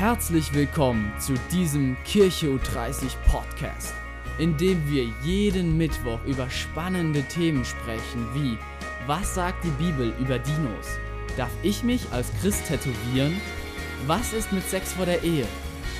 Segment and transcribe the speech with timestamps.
[0.00, 3.92] Herzlich willkommen zu diesem Kirche U30 Podcast,
[4.38, 8.56] in dem wir jeden Mittwoch über spannende Themen sprechen wie
[9.06, 10.98] Was sagt die Bibel über Dinos?
[11.36, 13.38] Darf ich mich als Christ tätowieren?
[14.06, 15.44] Was ist mit Sex vor der Ehe?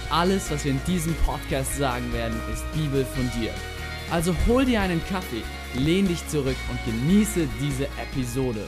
[0.08, 3.54] Alles, was wir in diesem Podcast sagen werden, ist Bibel fundiert.
[4.10, 5.42] Also hol dir einen Kaffee,
[5.74, 8.66] lehn dich zurück und genieße diese Episode.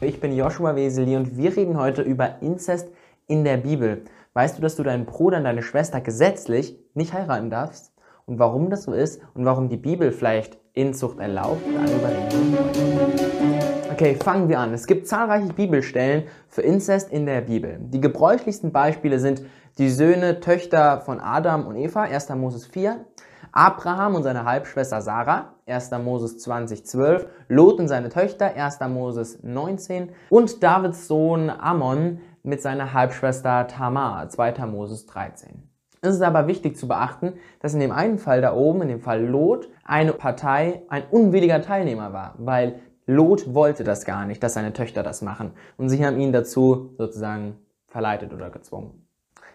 [0.00, 2.86] Ich bin Joshua Weseli und wir reden heute über Inzest
[3.28, 4.02] in der Bibel.
[4.32, 7.92] Weißt du, dass du deinen Bruder und deine Schwester gesetzlich nicht heiraten darfst?
[8.26, 11.62] Und warum das so ist und warum die Bibel vielleicht Inzucht erlaubt?
[11.64, 14.72] Darüber reden wir Okay, fangen wir an.
[14.72, 17.78] Es gibt zahlreiche Bibelstellen für Inzest in der Bibel.
[17.80, 19.42] Die gebräuchlichsten Beispiele sind
[19.78, 22.28] die Söhne, Töchter von Adam und Eva, 1.
[22.30, 23.04] Moses 4,
[23.52, 25.90] Abraham und seine Halbschwester Sarah, 1.
[26.04, 28.78] Moses 20, 12, Lot und seine Töchter, 1.
[28.88, 34.66] Moses 19 und Davids Sohn Ammon, mit seiner Halbschwester Tamar, 2.
[34.66, 35.68] Moses 13.
[36.00, 39.00] Es ist aber wichtig zu beachten, dass in dem einen Fall da oben, in dem
[39.00, 44.54] Fall Lot, eine Partei ein unwilliger Teilnehmer war, weil Lot wollte das gar nicht, dass
[44.54, 45.52] seine Töchter das machen.
[45.76, 49.06] Und sie haben ihn dazu sozusagen verleitet oder gezwungen.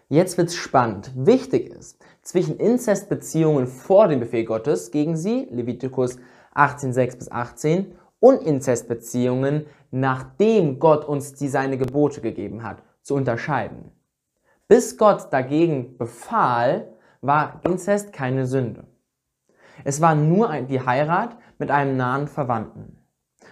[0.10, 1.12] Jetzt wird's spannend.
[1.16, 6.18] Wichtig ist, zwischen Inzestbeziehungen vor dem Befehl Gottes gegen sie, Levitikus
[6.56, 13.92] 18,6 bis 18, und Inzestbeziehungen, nachdem Gott uns die seine Gebote gegeben hat, zu unterscheiden.
[14.70, 18.86] Bis Gott dagegen befahl, war Inzest keine Sünde.
[19.84, 22.98] Es war nur die Heirat mit einem nahen Verwandten.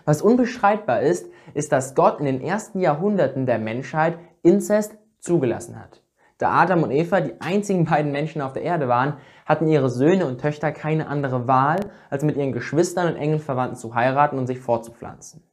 [0.06, 6.02] Was unbeschreibbar ist, ist, dass Gott in den ersten Jahrhunderten der Menschheit Inzest zugelassen hat.
[6.42, 10.26] Da Adam und Eva die einzigen beiden Menschen auf der Erde waren, hatten ihre Söhne
[10.26, 14.48] und Töchter keine andere Wahl, als mit ihren Geschwistern und engen Verwandten zu heiraten und
[14.48, 15.44] sich fortzupflanzen.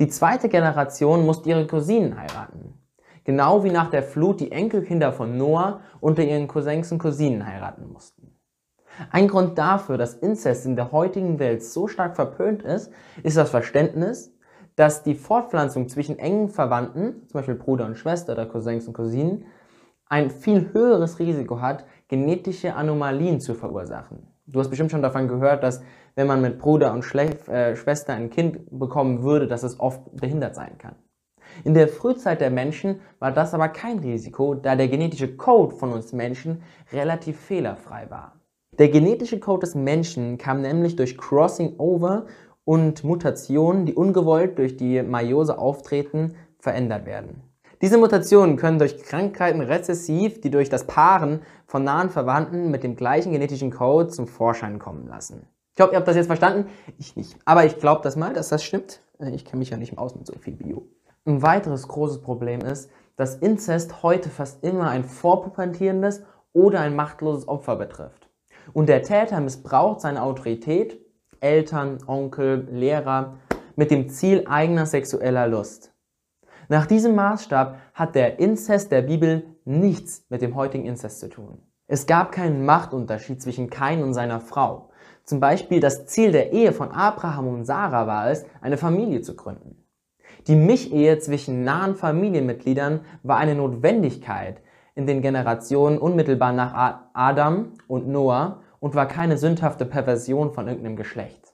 [0.00, 2.74] Die zweite Generation musste ihre Cousinen heiraten.
[3.22, 7.92] Genau wie nach der Flut die Enkelkinder von Noah unter ihren Cousins und Cousinen heiraten
[7.92, 8.36] mussten.
[9.12, 12.90] Ein Grund dafür, dass Inzest in der heutigen Welt so stark verpönt ist,
[13.22, 14.34] ist das Verständnis,
[14.74, 19.44] dass die Fortpflanzung zwischen engen Verwandten, zum Beispiel Bruder und Schwester oder Cousins und Cousinen,
[20.10, 24.26] ein viel höheres Risiko hat, genetische Anomalien zu verursachen.
[24.46, 25.82] Du hast bestimmt schon davon gehört, dass
[26.16, 30.00] wenn man mit Bruder und Schle äh, Schwester ein Kind bekommen würde, dass es oft
[30.16, 30.96] behindert sein kann.
[31.64, 35.92] In der Frühzeit der Menschen war das aber kein Risiko, da der genetische Code von
[35.92, 36.62] uns Menschen
[36.92, 38.40] relativ fehlerfrei war.
[38.78, 42.26] Der genetische Code des Menschen kam nämlich durch Crossing Over
[42.64, 47.42] und Mutationen, die ungewollt durch die Meiose auftreten, verändert werden.
[47.82, 52.94] Diese Mutationen können durch Krankheiten rezessiv, die durch das Paaren von nahen Verwandten mit dem
[52.94, 55.46] gleichen genetischen Code zum Vorschein kommen lassen.
[55.74, 56.68] Ich hoffe, ihr habt das jetzt verstanden.
[56.98, 57.38] Ich nicht.
[57.46, 59.00] Aber ich glaube das mal, dass das stimmt.
[59.32, 60.88] Ich kenne mich ja nicht aus mit so viel Bio.
[61.24, 67.48] Ein weiteres großes Problem ist, dass Inzest heute fast immer ein vorpubertierendes oder ein machtloses
[67.48, 68.28] Opfer betrifft.
[68.74, 71.00] Und der Täter missbraucht seine Autorität,
[71.40, 73.38] Eltern, Onkel, Lehrer,
[73.74, 75.89] mit dem Ziel eigener sexueller Lust.
[76.70, 81.58] Nach diesem Maßstab hat der Inzest der Bibel nichts mit dem heutigen Inzest zu tun.
[81.88, 84.90] Es gab keinen Machtunterschied zwischen Kain und seiner Frau.
[85.24, 89.34] Zum Beispiel das Ziel der Ehe von Abraham und Sarah war es, eine Familie zu
[89.34, 89.84] gründen.
[90.46, 94.62] Die Mischehe zwischen nahen Familienmitgliedern war eine Notwendigkeit
[94.94, 100.94] in den Generationen unmittelbar nach Adam und Noah und war keine sündhafte Perversion von irgendeinem
[100.94, 101.50] Geschlecht.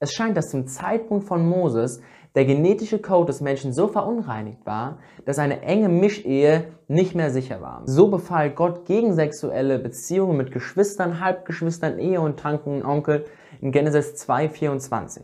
[0.00, 2.00] Es scheint, dass zum Zeitpunkt von Moses
[2.38, 7.60] der genetische Code des Menschen so verunreinigt war, dass eine enge Mischehe nicht mehr sicher
[7.60, 7.82] war.
[7.86, 13.24] So befahl Gott gegen sexuelle Beziehungen mit Geschwistern, Halbgeschwistern, Ehe und Tanken und Onkel
[13.60, 15.22] in Genesis 2,24.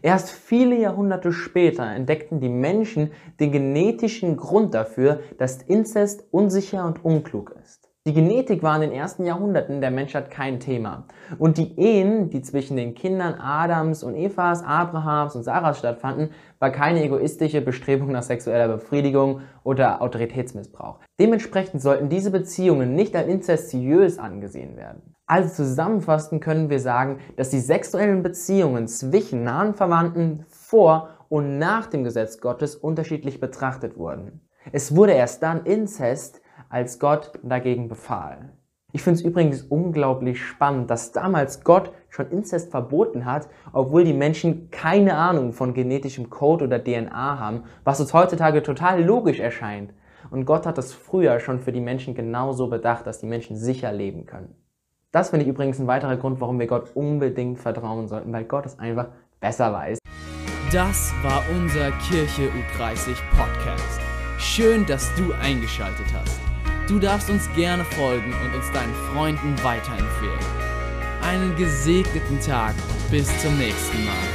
[0.00, 7.04] Erst viele Jahrhunderte später entdeckten die Menschen den genetischen Grund dafür, dass Inzest unsicher und
[7.04, 7.89] unklug ist.
[8.06, 11.04] Die Genetik war in den ersten Jahrhunderten der Menschheit kein Thema.
[11.38, 16.70] Und die Ehen, die zwischen den Kindern Adams und Evas, Abrahams und Sarahs stattfanden, war
[16.70, 21.00] keine egoistische Bestrebung nach sexueller Befriedigung oder Autoritätsmissbrauch.
[21.20, 25.14] Dementsprechend sollten diese Beziehungen nicht als inzestiös angesehen werden.
[25.26, 31.86] Also zusammenfassend können wir sagen, dass die sexuellen Beziehungen zwischen nahen Verwandten vor und nach
[31.86, 34.40] dem Gesetz Gottes unterschiedlich betrachtet wurden.
[34.72, 36.39] Es wurde erst dann Inzest
[36.70, 38.52] als Gott dagegen befahl.
[38.92, 44.14] Ich finde es übrigens unglaublich spannend, dass damals Gott schon Inzest verboten hat, obwohl die
[44.14, 49.92] Menschen keine Ahnung von genetischem Code oder DNA haben, was uns heutzutage total logisch erscheint.
[50.30, 53.92] Und Gott hat das früher schon für die Menschen genauso bedacht, dass die Menschen sicher
[53.92, 54.54] leben können.
[55.12, 58.66] Das finde ich übrigens ein weiterer Grund, warum wir Gott unbedingt vertrauen sollten, weil Gott
[58.66, 59.08] es einfach
[59.40, 59.98] besser weiß.
[60.72, 64.00] Das war unser Kirche U30 Podcast.
[64.38, 66.49] Schön, dass du eingeschaltet hast.
[66.90, 70.40] Du darfst uns gerne folgen und uns deinen Freunden weiterempfehlen.
[71.22, 72.74] Einen gesegneten Tag.
[73.12, 74.29] Bis zum nächsten Mal.